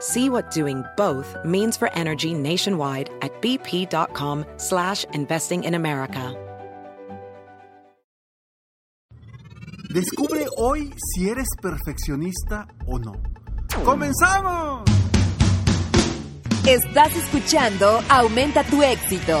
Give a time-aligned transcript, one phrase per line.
[0.00, 6.34] See what doing both means for energy nationwide at bp.com slash investing in America.
[9.96, 13.12] Descubre hoy si eres perfeccionista o no.
[13.82, 14.82] ¡Comenzamos!
[16.66, 19.38] Estás escuchando Aumenta tu éxito,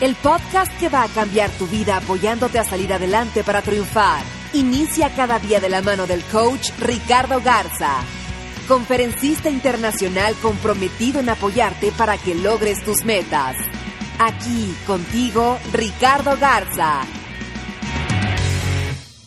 [0.00, 4.24] el podcast que va a cambiar tu vida apoyándote a salir adelante para triunfar.
[4.54, 7.98] Inicia cada día de la mano del coach Ricardo Garza,
[8.68, 13.56] conferencista internacional comprometido en apoyarte para que logres tus metas.
[14.18, 17.02] Aquí contigo, Ricardo Garza.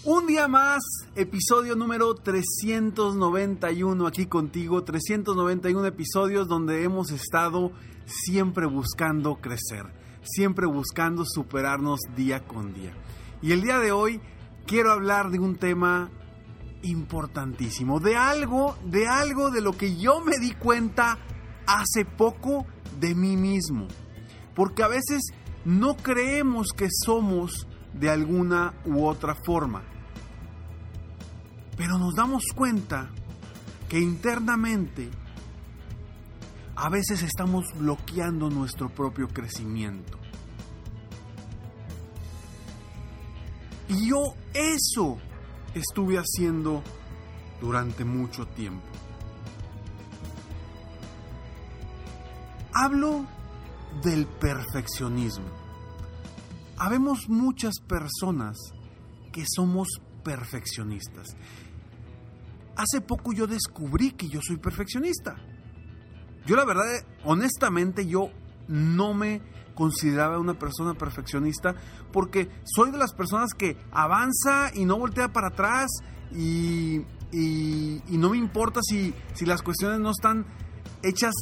[0.04, 0.84] Un día más,
[1.16, 7.72] episodio número 391 aquí contigo, 391 episodios donde hemos estado
[8.06, 9.88] siempre buscando crecer,
[10.22, 12.94] siempre buscando superarnos día con día.
[13.42, 14.22] Y el día de hoy
[14.68, 16.12] quiero hablar de un tema
[16.86, 21.18] importantísimo, de algo, de algo de lo que yo me di cuenta
[21.68, 22.66] hace poco
[23.00, 23.88] de mí mismo.
[24.56, 25.22] Porque a veces
[25.66, 29.84] no creemos que somos de alguna u otra forma.
[31.78, 33.10] Pero nos damos cuenta
[33.90, 35.10] que internamente
[36.76, 40.20] a veces estamos bloqueando nuestro propio crecimiento.
[43.88, 45.18] Y yo eso
[45.76, 46.82] estuve haciendo
[47.62, 48.88] durante mucho tiempo.
[52.74, 53.26] Hablo
[54.04, 55.46] del perfeccionismo.
[56.78, 58.58] Habemos muchas personas
[59.32, 59.88] que somos
[60.24, 61.28] perfeccionistas.
[62.76, 65.36] Hace poco yo descubrí que yo soy perfeccionista.
[66.46, 68.30] Yo la verdad, honestamente, yo
[68.68, 69.42] no me
[69.76, 71.76] consideraba una persona perfeccionista
[72.12, 75.92] porque soy de las personas que avanza y no voltea para atrás
[76.32, 80.46] y, no me importa si, si, las cuestiones no están
[81.04, 81.34] hechas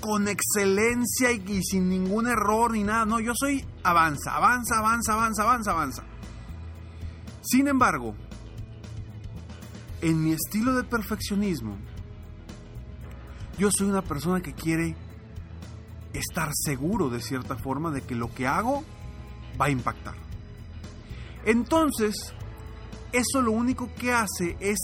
[0.00, 3.04] con excelencia y, y sin ningún error ni nada.
[3.04, 6.04] No, yo soy avanza, avanza, avanza, avanza, avanza, avanza.
[7.42, 8.14] Sin embargo,
[10.00, 11.76] en mi estilo de perfeccionismo,
[13.58, 14.96] yo soy una persona que quiere
[16.12, 18.84] estar seguro de cierta forma de que lo que hago
[19.60, 20.14] va a impactar.
[21.44, 22.34] Entonces,
[23.12, 24.78] eso lo único que hace es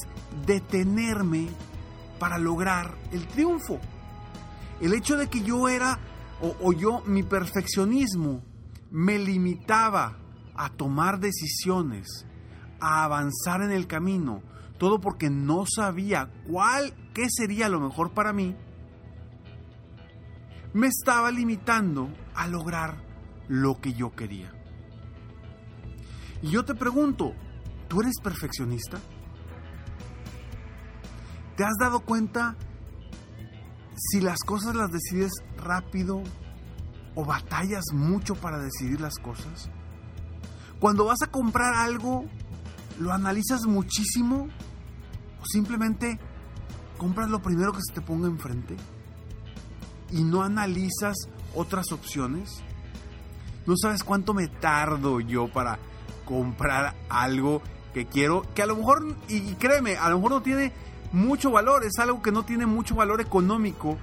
[0.46, 1.48] detenerme
[2.18, 3.80] para lograr el triunfo.
[4.80, 5.98] El hecho de que yo era,
[6.40, 8.42] o, yo, mi perfeccionismo
[8.90, 10.18] me limitaba
[10.54, 12.26] a tomar decisiones,
[12.80, 14.42] a avanzar en el camino,
[14.78, 18.56] todo porque no sabía cuál, qué sería lo mejor para mí,
[20.72, 23.02] me estaba limitando a lograr
[23.48, 24.52] lo que yo quería.
[26.42, 27.32] Y yo te pregunto,
[27.88, 28.98] ¿tú eres perfeccionista?
[31.56, 32.56] ¿Te has dado cuenta
[33.96, 36.22] si las cosas las decides rápido
[37.16, 39.70] o batallas mucho para decidir las cosas?
[40.78, 42.26] Cuando vas a comprar algo,
[43.00, 44.48] ¿lo analizas muchísimo
[45.40, 46.20] o simplemente
[46.98, 48.76] compras lo primero que se te ponga enfrente?
[50.10, 51.16] Y no analizas
[51.54, 52.62] otras opciones?
[53.66, 55.78] ¿No sabes cuánto me tardo yo para
[56.24, 57.62] comprar algo
[57.92, 58.42] que quiero?
[58.54, 60.72] Que a lo mejor, y créeme, a lo mejor no tiene
[61.12, 63.98] mucho valor, es algo que no tiene mucho valor económico.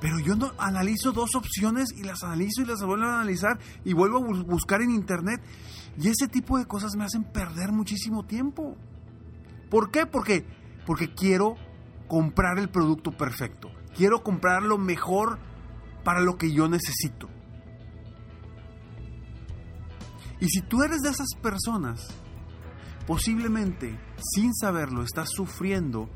[0.00, 3.92] Pero yo no analizo dos opciones y las analizo y las vuelvo a analizar y
[3.92, 5.40] vuelvo a buscar en internet.
[5.96, 8.76] Y ese tipo de cosas me hacen perder muchísimo tiempo.
[9.70, 10.06] ¿Por qué?
[10.06, 10.44] Porque,
[10.86, 11.54] porque quiero
[12.08, 13.70] comprar el producto perfecto.
[13.96, 15.38] Quiero comprar lo mejor
[16.04, 17.28] para lo que yo necesito.
[20.40, 22.08] Y si tú eres de esas personas,
[23.06, 23.96] posiblemente,
[24.34, 26.10] sin saberlo, estás sufriendo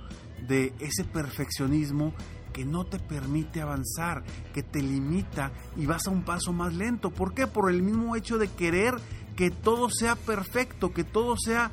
[0.48, 2.12] de ese perfeccionismo
[2.52, 4.24] que no te permite avanzar,
[4.54, 7.10] que te limita y vas a un paso más lento.
[7.10, 7.46] ¿Por qué?
[7.46, 8.94] Por el mismo hecho de querer
[9.36, 11.70] que todo sea perfecto, que todo sea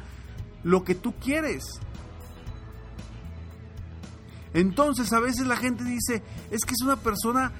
[0.64, 1.64] lo que tú quieres.
[4.54, 7.52] Entonces a veces la gente dice, es que es una persona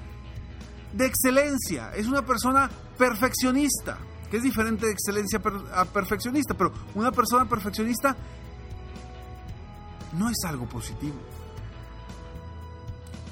[0.92, 3.98] de excelencia, es una persona perfeccionista,
[4.30, 5.40] que es diferente de excelencia
[5.74, 8.16] a perfeccionista, pero una persona perfeccionista
[10.12, 11.18] no es algo positivo.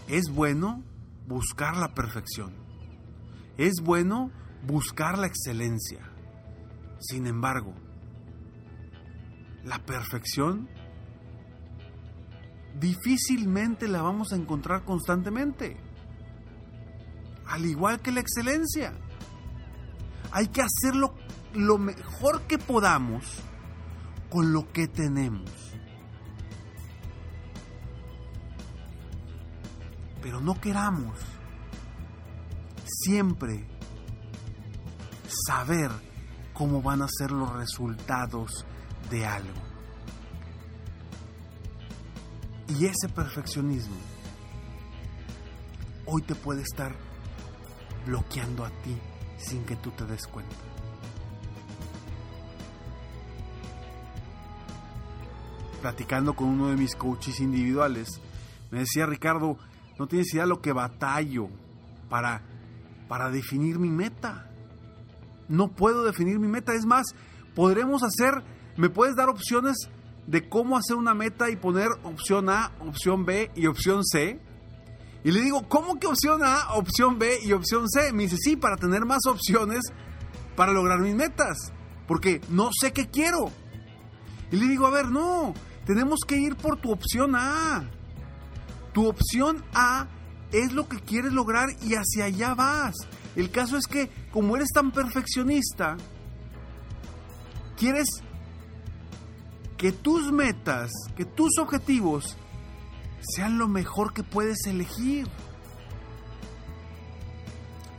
[0.08, 0.82] Es bueno
[1.26, 2.52] buscar la perfección.
[3.56, 4.30] Es bueno
[4.66, 6.00] buscar la excelencia.
[6.98, 7.74] Sin embargo,
[9.64, 10.68] la perfección
[12.78, 15.76] difícilmente la vamos a encontrar constantemente.
[17.46, 18.92] Al igual que la excelencia.
[20.30, 21.14] Hay que hacerlo
[21.54, 23.24] lo mejor que podamos
[24.30, 25.50] con lo que tenemos.
[30.22, 31.18] Pero no queramos
[32.86, 33.66] siempre
[35.46, 35.90] saber
[36.54, 38.64] cómo van a ser los resultados
[39.10, 39.71] de algo.
[42.78, 43.96] Y ese perfeccionismo
[46.06, 46.94] hoy te puede estar
[48.06, 48.96] bloqueando a ti
[49.36, 50.56] sin que tú te des cuenta.
[55.82, 58.08] Platicando con uno de mis coaches individuales,
[58.70, 59.58] me decía Ricardo,
[59.98, 61.48] no tienes idea lo que batallo
[62.08, 62.42] para,
[63.08, 64.50] para definir mi meta.
[65.48, 66.72] No puedo definir mi meta.
[66.72, 67.04] Es más,
[67.54, 68.42] podremos hacer,
[68.76, 69.76] me puedes dar opciones
[70.26, 74.40] de cómo hacer una meta y poner opción A, opción B y opción C.
[75.24, 78.12] Y le digo, ¿cómo que opción A, opción B y opción C?
[78.12, 79.80] Me dice, sí, para tener más opciones
[80.56, 81.72] para lograr mis metas.
[82.06, 83.50] Porque no sé qué quiero.
[84.50, 85.54] Y le digo, a ver, no,
[85.86, 87.88] tenemos que ir por tu opción A.
[88.92, 90.08] Tu opción A
[90.52, 92.94] es lo que quieres lograr y hacia allá vas.
[93.34, 95.96] El caso es que como eres tan perfeccionista,
[97.76, 98.22] quieres
[99.82, 102.36] que tus metas, que tus objetivos
[103.20, 105.26] sean lo mejor que puedes elegir.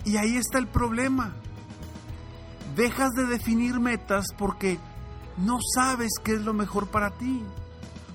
[0.06, 1.36] Y ahí está el problema.
[2.78, 4.80] Dejas de definir metas porque
[5.38, 7.44] no sabes qué es lo mejor para ti.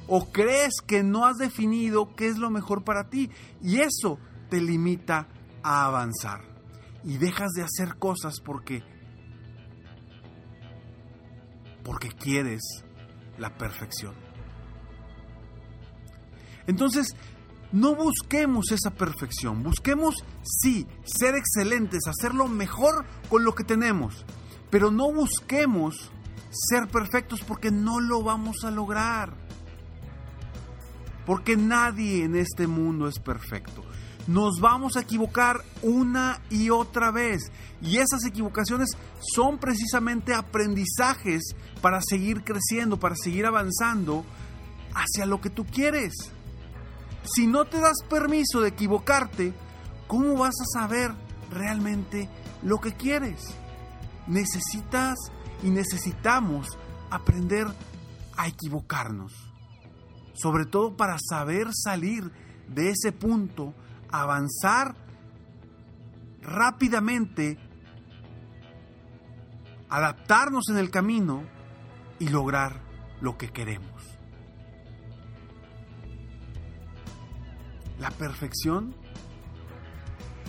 [0.06, 3.30] O crees que no has definido qué es lo mejor para ti.
[3.62, 4.18] Y eso
[4.48, 5.28] te limita
[5.62, 6.40] a avanzar.
[7.04, 8.82] Y dejas de hacer cosas porque
[11.84, 12.62] porque quieres
[13.38, 14.14] la perfección.
[16.66, 17.16] Entonces,
[17.72, 24.24] no busquemos esa perfección, busquemos, sí, ser excelentes, hacerlo mejor con lo que tenemos,
[24.70, 26.10] pero no busquemos
[26.50, 29.34] ser perfectos porque no lo vamos a lograr.
[31.26, 33.84] Porque nadie en este mundo es perfecto.
[34.28, 37.50] Nos vamos a equivocar una y otra vez.
[37.80, 38.90] Y esas equivocaciones
[39.34, 44.26] son precisamente aprendizajes para seguir creciendo, para seguir avanzando
[44.94, 46.12] hacia lo que tú quieres.
[47.24, 49.54] Si no te das permiso de equivocarte,
[50.06, 51.10] ¿cómo vas a saber
[51.50, 52.28] realmente
[52.62, 53.40] lo que quieres?
[54.26, 55.16] Necesitas
[55.62, 56.76] y necesitamos
[57.08, 57.66] aprender
[58.36, 59.32] a equivocarnos.
[60.34, 62.30] Sobre todo para saber salir
[62.68, 63.72] de ese punto,
[64.10, 64.94] avanzar
[66.42, 67.58] rápidamente,
[69.88, 71.44] adaptarnos en el camino
[72.18, 72.80] y lograr
[73.20, 74.02] lo que queremos.
[77.98, 78.94] La perfección,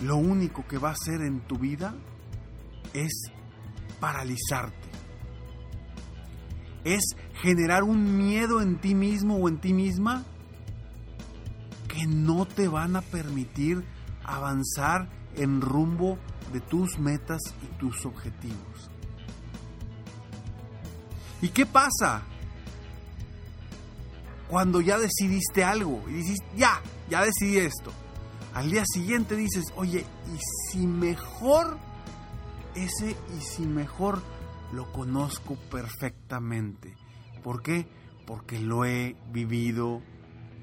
[0.02, 1.94] lo único que va a hacer en tu vida
[2.94, 3.30] es
[3.98, 4.88] paralizarte.
[6.84, 7.02] Es
[7.42, 10.24] generar un miedo en ti mismo o en ti misma
[11.92, 13.84] que no te van a permitir
[14.24, 16.18] avanzar en rumbo
[16.52, 18.90] de tus metas y tus objetivos.
[21.42, 22.22] ¿Y qué pasa?
[24.48, 27.92] Cuando ya decidiste algo y dices, ya, ya decidí esto.
[28.52, 30.04] Al día siguiente dices, oye,
[30.34, 30.38] ¿y
[30.70, 31.78] si mejor
[32.74, 34.22] ese y si mejor
[34.72, 36.94] lo conozco perfectamente?
[37.42, 37.88] ¿Por qué?
[38.26, 40.02] Porque lo he vivido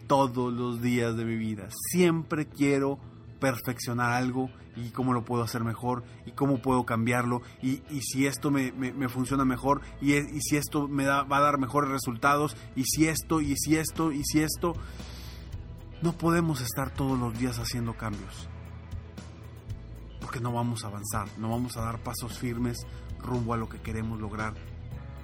[0.08, 1.68] todos los días de mi vida.
[1.92, 3.00] Siempre quiero
[3.40, 8.52] perfeccionar algo y cómo lo puedo hacer mejor y cómo puedo cambiarlo y, si esto
[8.52, 8.72] me,
[9.10, 13.08] funciona mejor y, y, si esto me da, va a dar mejores resultados y si
[13.08, 14.74] esto y si esto y si esto.
[16.02, 18.48] No podemos estar todos los días haciendo cambios
[20.28, 22.86] porque no vamos a avanzar, no vamos a dar pasos firmes
[23.20, 24.54] rumbo a lo que queremos lograr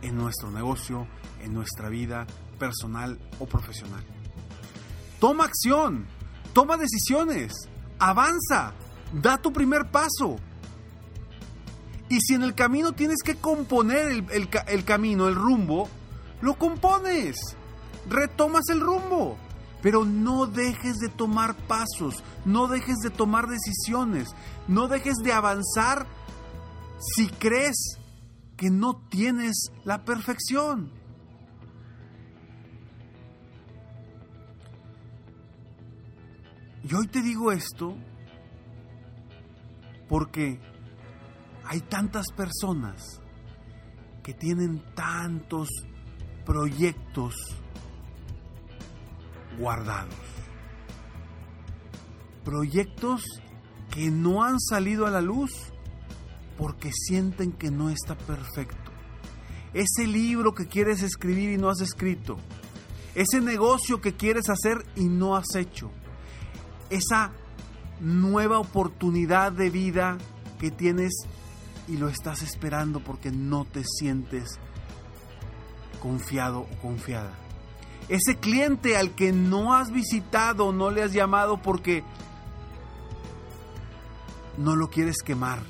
[0.01, 1.07] en nuestro negocio,
[1.41, 2.25] en nuestra vida
[2.57, 4.01] personal o profesional.
[5.23, 6.05] Toma acción,
[6.51, 7.53] toma decisiones,
[7.97, 8.73] avanza,
[9.13, 10.35] da tu primer paso.
[12.09, 15.87] Y si en el camino tienes que componer el, el, camino, el rumbo,
[16.41, 17.37] lo compones.
[18.09, 19.37] Retomas el rumbo.
[19.81, 24.27] Pero no dejes de tomar pasos, no dejes de tomar decisiones,
[24.67, 26.05] no dejes de avanzar
[26.99, 27.97] si crees
[28.57, 30.91] que no tienes la perfección.
[36.93, 37.97] Y hoy te digo esto
[40.07, 40.59] porque
[41.65, 43.19] hay tantas personas
[44.21, 45.69] que tienen tantos
[46.45, 47.33] proyectos
[49.57, 50.13] guardados.
[52.45, 53.23] Proyectos
[53.89, 55.51] que no han salido a la luz
[56.59, 58.91] porque sienten que no está perfecto.
[59.73, 62.37] Ese libro que quieres escribir y no has escrito.
[63.15, 65.89] Ese negocio que quieres hacer y no has hecho.
[66.93, 67.31] Esa
[67.99, 70.17] nueva oportunidad de vida
[70.59, 71.13] que tienes
[71.87, 74.59] y lo estás esperando porque no te sientes
[75.99, 77.33] confiado o confiada.
[78.09, 82.03] Ese cliente al que no has visitado, no le has llamado porque
[84.57, 85.63] no lo quieres quemar,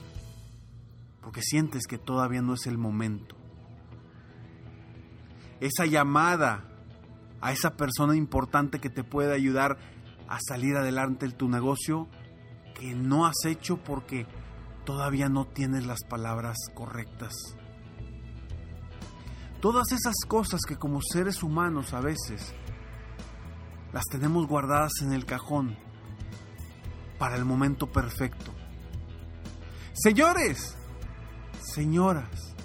[1.22, 3.38] porque sientes que todavía no es el momento.
[5.62, 6.66] Esa llamada
[7.40, 9.78] a esa persona importante que te puede ayudar
[10.28, 12.08] a salir adelante tu negocio
[12.76, 14.26] que no has hecho porque
[14.86, 17.34] todavía no tienes las palabras correctas.
[19.62, 22.54] Todas esas cosas que como seres humanos a veces
[23.94, 25.78] las tenemos guardadas en el cajón
[27.18, 28.52] para el momento perfecto.
[29.94, 30.76] Señores,
[31.62, 32.56] señoras,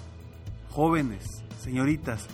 [0.69, 1.23] jóvenes,
[1.61, 2.27] señoritas,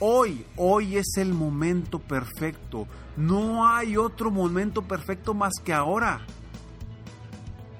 [0.00, 2.86] hoy, hoy es el momento perfecto.
[3.16, 6.26] No hay otro momento perfecto más que ahora.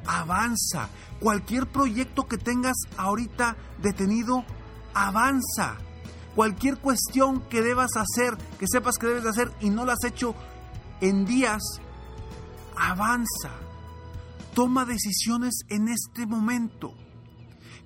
[0.06, 0.88] Avanza.
[1.18, 4.44] Cualquier proyecto que tengas ahorita detenido,
[4.94, 5.76] avanza.
[6.34, 10.34] Cualquier cuestión que debas hacer, que sepas que debes hacer y no la has hecho
[11.00, 11.62] en días,
[12.76, 13.50] avanza.
[14.54, 16.94] Toma decisiones en este momento.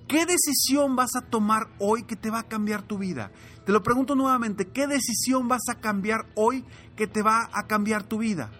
[0.07, 3.31] ¿Qué decisión vas a tomar hoy que te va a cambiar tu vida?
[3.65, 6.63] Te lo pregunto nuevamente, ¿qué decisión vas a cambiar hoy
[6.95, 8.51] que te va a cambiar tu vida?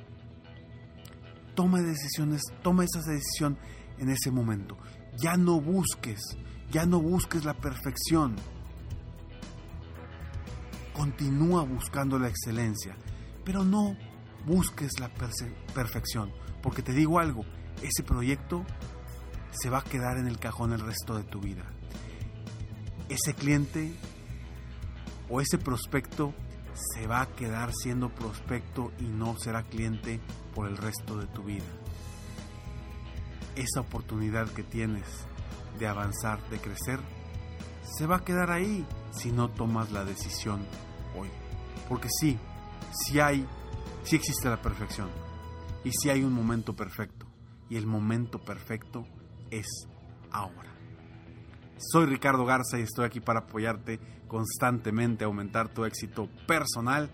[1.54, 3.58] Toma decisiones, toma esa decisión
[4.00, 4.78] en ese momento.
[5.18, 6.20] Ya no busques,
[6.72, 8.36] ya no busques la perfección.
[10.94, 12.98] Continúa buscando la excelencia,
[13.44, 13.96] pero no
[14.48, 16.32] busques la perfección,
[16.64, 17.46] porque te digo algo,
[17.82, 18.66] ese proyecto
[19.56, 21.66] se va a quedar en el cajón el resto de tu vida.
[23.10, 23.94] Ese cliente
[25.30, 26.34] o ese prospecto
[26.74, 30.20] se va a quedar siendo prospecto y no será cliente
[30.54, 31.66] por el resto de tu vida.
[33.56, 35.08] Esa oportunidad que tienes
[35.80, 37.00] de avanzar, de crecer,
[37.98, 40.66] se va a quedar ahí si no tomas la decisión
[41.18, 41.30] hoy.
[41.88, 42.38] Porque sí,
[42.92, 43.46] sí hay,
[44.04, 45.10] sí existe la perfección
[45.84, 47.26] y sí hay un momento perfecto
[47.70, 49.06] y el momento perfecto
[49.52, 49.68] es
[50.32, 50.74] ahora.
[51.78, 57.12] Soy Ricardo Garza y estoy aquí para apoyarte constantemente aumentar tu éxito personal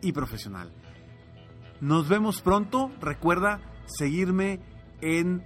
[0.00, 0.72] y profesional.
[1.80, 2.90] Nos vemos pronto.
[3.00, 4.60] Recuerda seguirme
[5.00, 5.44] en,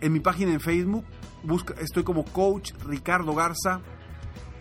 [0.00, 1.04] en mi página en Facebook.
[1.42, 3.80] Busca, estoy como Coach Ricardo Garza.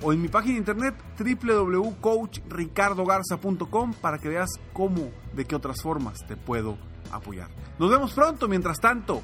[0.02, 6.20] O en mi página de internet www.coachricardogarza.com para que veas cómo, de qué otras formas
[6.28, 6.78] te puedo
[7.12, 7.48] apoyar.
[7.80, 8.50] Nos vemos pronto.
[8.50, 9.24] Mientras tanto,